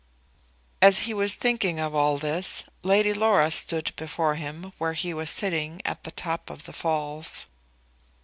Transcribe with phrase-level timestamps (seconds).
[0.81, 5.29] As he was thinking of all this Lady Laura stood before him where he was
[5.29, 7.45] sitting at the top of the falls.